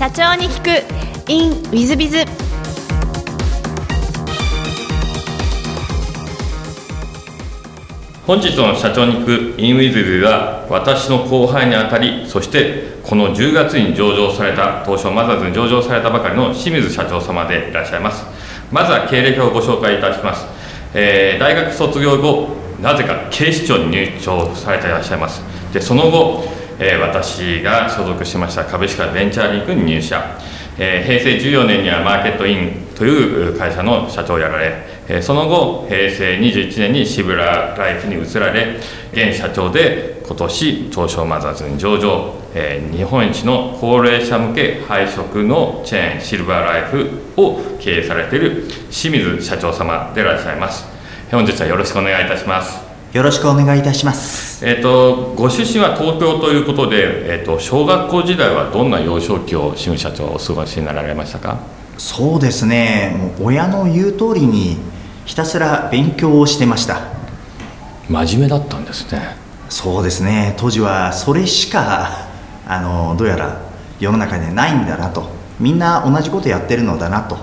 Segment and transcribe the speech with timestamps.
[0.00, 1.30] 社長に聞く。
[1.30, 2.24] In ウィズビズ
[8.26, 9.54] 本日の社長に行く。
[9.58, 18.24] インウィズビズは私の後輩にあたりそしてこの10月に上場された東証マザーズに上場されたばかりの清水社長様でいらっしゃいます。
[18.72, 20.46] まずは経歴をご紹介いたします、
[20.94, 25.42] えー大学卒業後なぜか警視庁に入庁されていらっしゃいます。
[25.74, 30.38] でその後、え私が所属しました株式会社ベンチャーリンクに入社、
[30.78, 34.72] え平成14年にはマーケットインという会社の社長をやられ、
[35.06, 38.78] えその後平成21年にシブラライフに移られ
[39.12, 50.86] 現社長で今年東証マザーズに上場、え日本一の高齢者向け配食のチェーンシルバーライフを経営されている清水社長様でいらっしゃいます。
[51.30, 52.89] 本日はよろしくお願いいたします。
[53.12, 54.64] よろしくお願いいたします。
[54.64, 61.58] えー、とご出身は東京ということで、えー、と小学校時代はどんな幼少期を清水社長お過ごしになられましたか？
[61.98, 64.76] そうですね、もう親の言う通りに
[65.26, 67.00] ひたすら勉強をしてました。
[68.08, 69.36] 真面目だったんですね
[69.68, 72.28] そうですね、当時はそれしか、
[72.64, 73.60] あの、どうやら
[73.98, 77.38] 世の中にないんだなと、みんな同じことやってるのだなと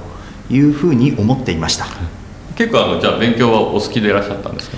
[0.49, 1.87] いうふうに思っていました。
[2.55, 4.77] 結構あのじゃあ勉強はお好きでいらっしゃったんですか？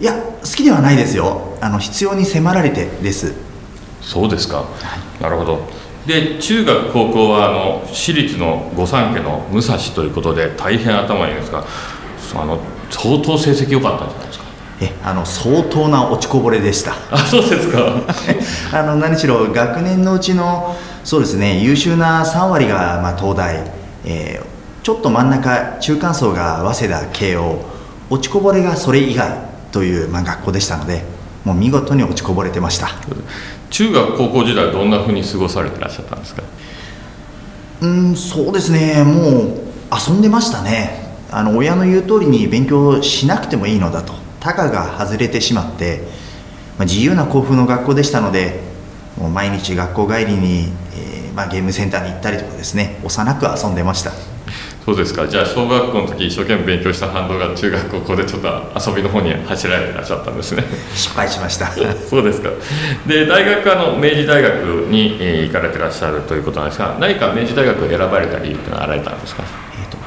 [0.00, 1.56] いや、好きではないですよ。
[1.60, 3.32] あの、必要に迫られてです。
[4.00, 4.64] そうですか、
[5.20, 5.84] なるほど。
[6.06, 11.64] で中学高校はあの私立の御三家の武蔵ということで大変頭いいんですが
[12.34, 12.58] あの
[12.90, 14.44] 相当成績良かったんじゃないですか。
[14.80, 16.94] え、あの、相当な落ちこぼれでした。
[17.10, 17.78] あそうですか。
[18.78, 23.62] あの何しろ学年のうちのそうですね優秀な3割が、まあ、東大、
[24.04, 27.64] えーちょっと真ん中中間層が早稲田慶応。
[28.10, 31.02] 落ちこぼれがそれ以外という、まあ、学校でしたので
[31.44, 32.88] もう見事に落ちこぼれてました。
[33.70, 36.42] 中学高校時代はどんなふうに過ごされてらっしゃったんですか？
[37.82, 39.02] うんそうですね。
[39.02, 41.16] もう遊んでましたね。
[41.30, 44.14] あの親の言う通りに勉強しなくてもいいのだと。
[44.40, 46.02] たかが外れてしまって、
[46.78, 48.60] まあ、自由な校風の学校でしたので
[49.18, 53.00] もう毎日学校帰りに、えーまあ、ゲームセンターに行ったりとかですね。
[53.02, 54.12] 幼く遊んでました
[54.84, 55.26] そうですか。
[55.26, 58.48] じゃあ小学校の時一生懸命勉強した反動が中学高校でちょっと
[58.90, 60.62] 遊びの方に走られてらっしゃったんですね。
[60.94, 61.72] 失敗しました。
[62.10, 62.50] そうですか。
[63.06, 64.52] で大学はあの明治大学
[64.90, 69.63] に、えー行かれてらっしゃるということなんですが何か明治大学を選ばれた理由っていうのはあられたんですか？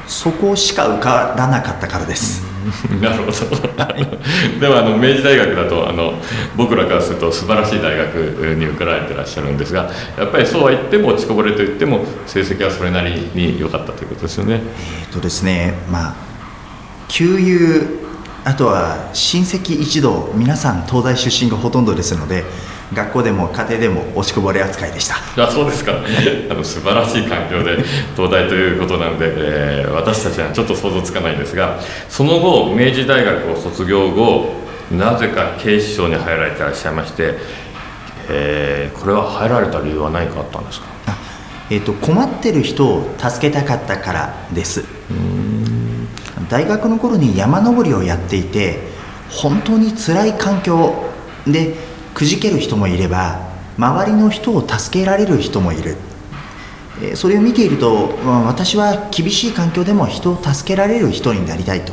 [0.08, 2.42] そこしか受からなかったからです、
[3.00, 3.32] なるほど。
[4.58, 6.14] でもあの明治大学だとあの
[6.56, 8.14] 僕らからすると素晴らしい大学
[8.56, 14.62] に受かられてらっしゃるんですがやっぱりそうは言っても落ちこぼれと言っても成績はそれなりに良かったということですよね。
[15.02, 16.14] えっ、とですねまあ
[17.08, 18.07] 旧友
[18.48, 22.44] あとは親戚一同皆さん東大出身がほとんどですので
[22.94, 25.16] 学校でも家庭でも落ちこぼれ扱いでした。
[25.44, 25.92] あそうですか。
[26.50, 27.76] あの素晴らしい環境で
[28.16, 34.54] 東大ということなので、えー私たちはちょっと想像つかないんですがその後明治大学を卒業後
[34.90, 37.34] なぜか警視庁に入られていらっしゃいまして、
[38.30, 40.86] えーこれは入られた理由は何かあったんですか？
[41.08, 41.16] あ
[41.68, 44.84] えー、と困ってる人を助けたかったからです
[46.48, 48.80] 大学の頃に山登りをやっていて
[49.30, 51.10] 本当に辛い環境
[51.46, 51.74] で
[52.14, 55.96] くじける人もいれば周りの人を助けられる人もいる。
[57.14, 58.08] それを見ていると、
[58.44, 61.92] 私は厳しい環境でも人を助けられる人になりたいと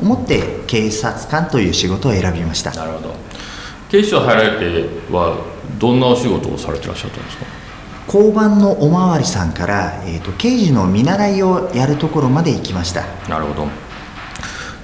[0.00, 2.70] 思って警察官という仕事を選びました。
[2.72, 3.14] なるほど。
[3.90, 5.38] 警視庁入られては
[5.80, 7.46] どんなお仕事をされてらっしゃったんですか？
[8.06, 13.02] 交番のおまわりさんから、えー、と刑事の見習いをやるところまで行きました。
[13.28, 13.66] なるほど。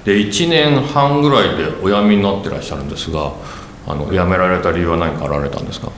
[0.04, 3.32] で1年半ぐらいでお辞めになってらっしゃるんですが
[3.86, 5.92] あの辞められた理由は何かあられたんですか？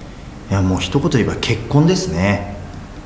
[0.50, 2.54] いやもう一言言えば結婚ですね。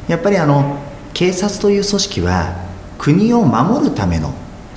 [0.08, 0.78] やっぱりあの
[1.14, 2.56] 警察という組織は
[2.98, 4.32] 国を守るための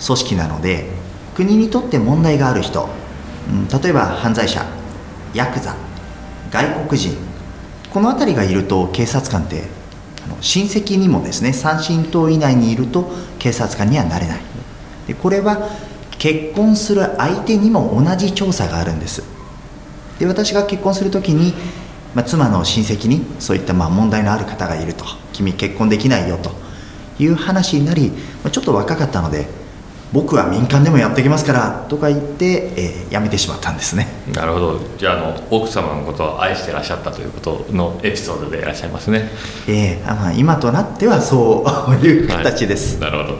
[0.05, 0.89] 組織なので
[1.35, 4.63] 国にとって問題がある人、うん例えば犯罪者
[5.33, 5.75] ヤクザ
[6.51, 7.15] 外国人
[7.91, 9.63] この辺りがいると警察官って
[10.23, 14.41] あの親戚にもですね三親等以内にいると警察官にはなれない。
[15.07, 15.69] でこれは
[16.17, 19.23] 結婚する相手にも同じ調査があるんです。
[20.19, 21.53] で私が結婚するときに、
[22.13, 25.05] まあ、妻の親戚にそういったまあ問題のある方がいると。
[25.33, 26.51] 君結婚できないよと
[27.17, 28.11] いう話になり、
[28.43, 29.47] まちょっと若かったので
[30.13, 34.07] 僕は民間でもやってきますからとか言って、えー辞めてしまったんですね。
[34.33, 34.79] なるほど。
[34.97, 39.29] じゃああの奥様のことを愛してらっしゃったということのエピソードでいらっしゃいますね。
[39.67, 43.11] えーあまあ、今となってはそういう形です、はい。
[43.11, 43.39] なるほど。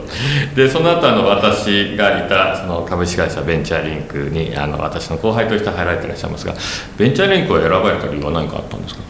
[0.54, 6.54] でその後あの私がいたその株式会社ベンチャーリンクにあの私の後輩として入られていらっしゃいますが
[6.98, 9.00] ベンチャーリンクを選ばれた理由は何かあったんですか？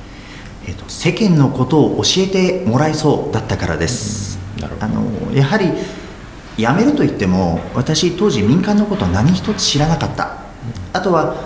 [0.68, 5.66] えーと、世間のことを教えてもらえそうだったからです、うん、あのやはり
[6.56, 10.38] 辞めると言っても私当時民間のこと何一つ知らなかった、
[10.92, 11.36] あとは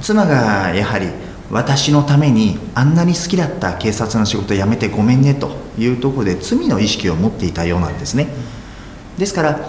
[0.00, 1.08] 妻がやはり
[1.50, 8.28] 私のためにあんなに好きだった警察の仕事辞めてごめんねというところで罪の意識を持っていたようなんですね。
[9.16, 9.60] ですから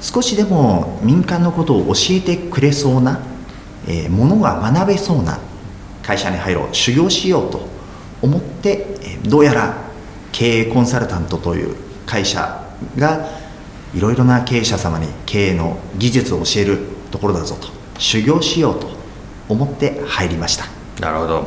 [0.00, 3.20] 少しでも民間のことを教えてくれそうな、
[3.88, 5.38] えー、ものが学べそうな
[6.02, 7.66] 会社に入ろう修行しようと
[8.20, 9.74] 思って、どうやら
[10.32, 11.74] 経営コンサルタントという
[12.06, 12.62] 会社
[12.96, 13.26] が
[13.94, 16.78] いろいろな経営者様に経営の技術を教える
[17.10, 17.68] ところだぞと
[17.98, 18.88] 修行しようと
[19.48, 20.66] 思って入りました。
[21.00, 21.46] なるほど。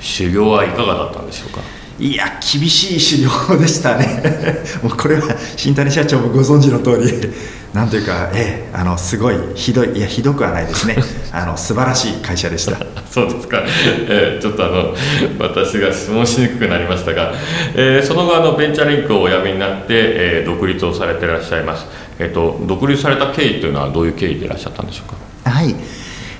[0.00, 1.60] 修行はいかがだったんでしょうか？
[1.98, 4.22] いや厳しい修行でしたね。
[4.82, 7.32] もうこれは新谷社長もご存知の通り
[7.72, 10.96] なんというかええあのすごいひどいいやひどくはないですね。
[11.32, 12.78] あの素晴らしい会社でした
[13.10, 13.62] そうですか、
[14.08, 14.94] えー、ちょっとあの
[15.38, 17.32] 私が質問しにくくなりましたが、
[17.74, 19.94] えー、その後あのベンチャーリンクをお辞めになって、
[20.40, 21.86] えー、独立をされていらっしゃいます、
[22.18, 25.10] えーと、独立された経緯というのはどういう経緯でいらっしゃったんでしょう
[25.44, 25.50] か？
[25.50, 25.74] はい。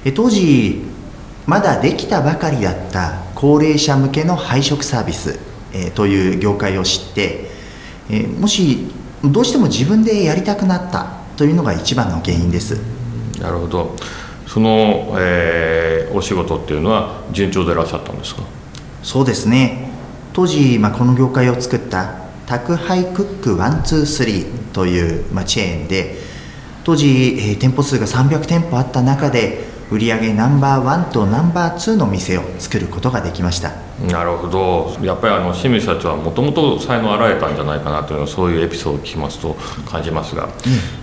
[0.05, 0.82] え当時
[1.47, 5.38] まだできたばかりだった高齢者向けの配食サービス
[5.73, 7.50] えという業界を知って、
[8.11, 8.87] えもし
[9.25, 11.06] どうしても自分でやりたくなった
[11.37, 12.79] というのが一番の原因です。
[13.41, 13.97] なるほど
[14.49, 18.43] その、えー、お仕事っていうのは順調でいらっしゃったんですか？
[19.03, 19.91] そうですね。
[20.33, 22.15] 当時、まあ、この業界を作った
[22.47, 26.17] 宅配クック123という、まあ、チェーンで
[26.85, 33.73] 当時、えー、店舗数が300店舗あった中で売上ナンバーワンとナンバーツーの店を作ることができました。
[34.06, 34.96] なるほど。
[35.02, 39.56] やっぱりあの清水社長はもともと才能あられたんじゃないかなというそういうエピソードを聞きますと
[39.87, 40.52] 感じますが、うん、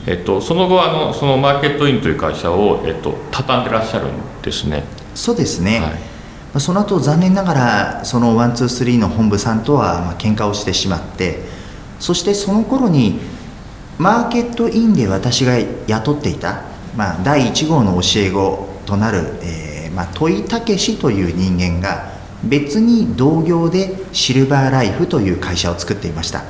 [0.05, 4.83] えっと、その後あのそのマーケットインという会社を、えっと、畳んでらっしゃるんですね。
[5.15, 11.39] そうですね、はい、その後残念ながらそのワンツースリーの本部さんとはまあ喧嘩をしてしまって
[11.99, 13.19] そしてその頃に
[13.97, 16.63] マーケットインで私が雇っていた、
[16.97, 26.43] まあ、第1号の教え子となる、えーまあ、戸井武という人間が別に同業でシルバーライフという会社を作っていました。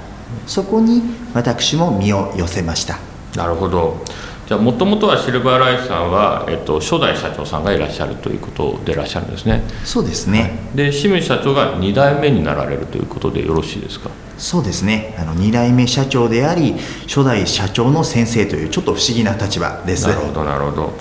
[0.45, 1.01] そこに
[1.33, 2.97] 私も身を寄せました。
[3.35, 4.03] なるほど。
[4.47, 9.63] じゃあもともとはシルバーライフさんは、えっと、初代社長さんがいらっしゃるということでいらっしゃるんですね。
[9.83, 14.11] そうですね、はい、で清水社長が2代目になられるということでよろしいですか？
[14.37, 15.15] そうですね。
[15.17, 16.75] あの2代目社長であり
[17.07, 20.07] 初代社長の先生というちょっと不思議な立場です。
[20.07, 20.93] なるほどなるほど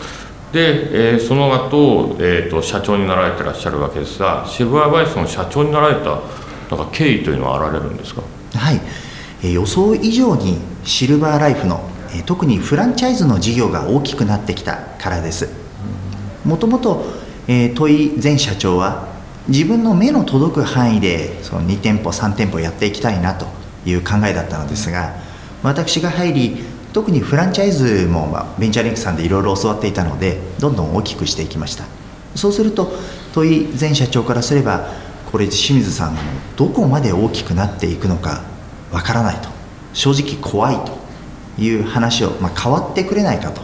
[0.54, 6.20] で、えー、その後、えーと、社長になられてらっしゃるわけですが渋谷バイスの社長になられた
[6.74, 8.22] なんか経緯というのはあられるんですか？
[8.54, 8.80] はい、
[9.42, 11.80] えー、予想以上にシルバーライフの、
[12.10, 15.48] えー、特にフランチャイズの事業が大きくなってきたからです。
[16.44, 17.04] もともと、
[17.48, 19.08] えー、戸井前社長は
[19.48, 23.46] 自分の目の届く範囲でその2店舗3店舗やっていきたいなと
[23.84, 25.16] いう考えだったのですが
[25.62, 26.56] 私が入り
[26.94, 31.84] 特にフランチャイズも、まあ、ベンチャーリンクさんでいろいろ教わっていたのでどんどん大きくしていきました。
[32.36, 32.92] そうすると
[33.34, 34.92] 戸井前社長からすれば
[35.30, 36.20] これ清水さんが
[36.56, 38.44] どこまで大きくなっていくのか
[38.92, 39.48] わからないと。
[39.92, 40.92] 正直怖いと
[41.60, 43.62] いう話を、まあ、変わってくれないかと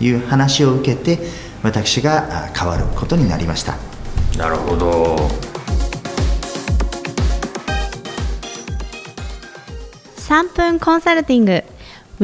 [0.00, 1.20] いう話を受けて
[1.62, 3.76] 私が変わることになりました。
[4.36, 5.16] なるほど。
[10.16, 11.62] 3分コンサルティング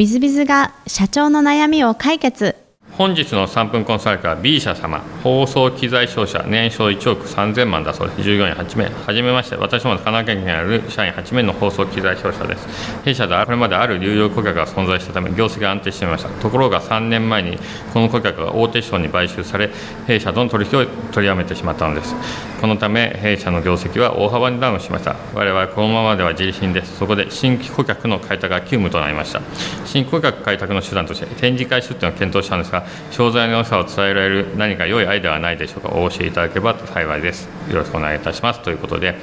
[0.01, 2.57] ウィズビズが社長の悩みを解決。
[3.01, 8.23] 本日の3分コンサルター B 社様放送機材商社年商1億3000万だそうです。
[8.23, 8.91] 従業員8名。
[8.91, 13.03] はじめまして私も神奈川県にある社員8名の放送機材商社です。
[13.03, 16.29] 弊社ではこれまである流用顧客が存在したため業績が安定していました。
[16.29, 17.59] ところが3年前に
[17.95, 19.71] この顧客が大手商に買収され
[20.07, 22.15] 弊社との取引を取りやめてしまったのです。
[22.61, 25.17] このため弊社の業績は大幅にダウンしました。
[25.33, 26.99] 我々はこのままでは自利品です。
[26.99, 29.41] そこで新規顧客の開拓が急務となりました。
[29.87, 35.89] 新顧客開拓の手段として展示会出店を検討したんですが商材の良さを伝えられる何か良いアイデアはないでしょうか。
[35.91, 37.49] お教えいただければ幸いです。
[37.71, 38.61] よろしくお願いいたします。
[38.61, 39.17] ということで、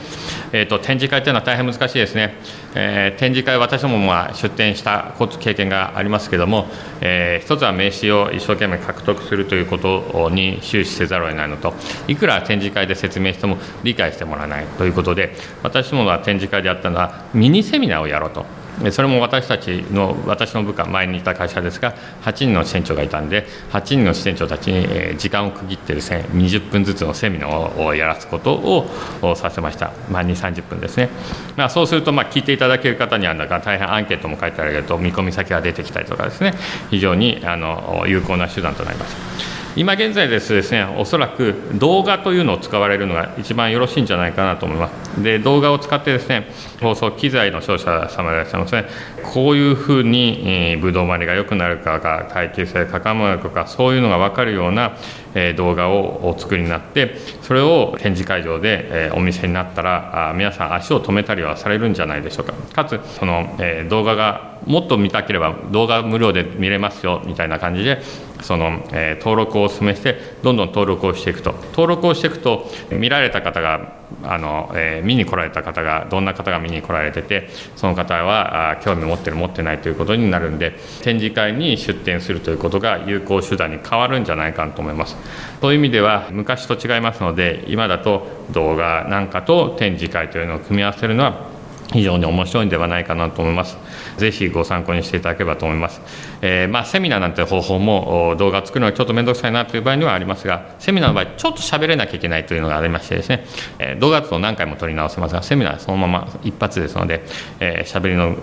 [0.52, 2.36] えーと、展示会というのは大変難しいですね、
[2.76, 6.68] えー、展示会私どもま出展した経験がありますけども、
[7.02, 11.74] えー、一つは名刺を一生懸命獲得するということに終始せざるを得ないのと。
[12.08, 15.34] いくら展示会で説明しても理解してもらわないということで
[15.64, 18.67] 私どもが展示会でやったのはミニセミナーをやろうと。
[18.92, 31.10] それも私たちの私の部下前にいた会社ですが8人の支店長がいたんで8人の支店長たちに時間を区切ってですね20分ずつのセミナーをやらすことをさせました、まあ、2 3 0分ですね、
[31.56, 36.54] まあ、そうするとま聞いていただける方には大変アンケートも書いてあげると見込み先が出てきたりとかですね。
[36.90, 39.67] 非常にあの有効な手段となります。
[39.78, 45.22] 今現在ですですねおそらく動画というのを使われるのが一番よろしいんじゃないかなと思います。
[45.22, 46.48] で動画を使ってですね
[46.82, 48.86] 放送機材の商社様でいらっしゃいますね。
[49.24, 50.42] こういうふうに、
[50.72, 54.98] えー、ブドウ周りが良くなるかが耐久性高まるとかそういうのが分かるような、
[55.36, 62.54] え、動画をお作りになってそれを展示会場で、え、お見せになったらあ皆さん足を止めたりはされるんじゃないでしょうか。
[62.74, 68.02] かつその、え、動画がもっと見たければ動画無料で見れますよみたいな感じで
[68.42, 71.54] その、え、登録をお勧めしてどんどん登録をしていくと。
[71.72, 85.17] 登録をしていくと見られた方があの、え、見に来られた方がどんな方が見に来られててその方は興味持ってる持ってないということになるんで展示会に出展するということが有効手段に変わるんじゃないかと思います。
[85.62, 91.57] そういう意味では昔と違いますので今だと動画なんかと展示会というのを組み合わせるのは
[91.94, 93.78] 非常に面白いんではないかなと思います。
[94.18, 96.02] ぜひご参考にしていただければと思います。
[96.42, 103.46] えー、まあ、セミナーなんて方法も動画を作るのはちょっと面倒くさいなという場合にはありますが、セミナーの場合、ちょっと喋れなきゃいけないというのがありましてですね、
[103.80, 107.24] えー、動画だと何回も撮り直せますが、セミナーはそのまま一発ですので、
[107.60, 108.36] えー、喋りの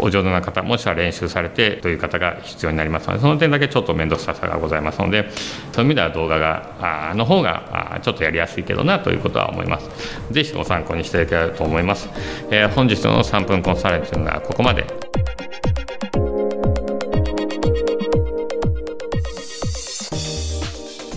[0.00, 5.30] お上手な方、もしくは練習されてという方が必要になりますので、その点だけちょっと面倒くささがございますので、
[5.72, 9.90] そういう意味では動画が、あの方がちょっとやりやすいけどなということは思います。
[10.30, 12.08] ぜひご参考にしていただければと思います。
[12.50, 14.86] えー、本日の3分コンサルティングがここまで。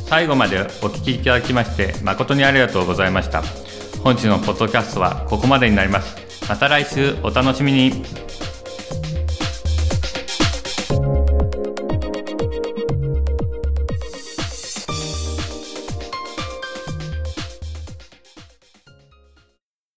[0.08, 3.44] 最後までお聞きいただきまして誠にありがとうございました。
[4.04, 6.48] 本日のポッドキャストはここまでになります。
[6.50, 8.21] また来週お楽しみに。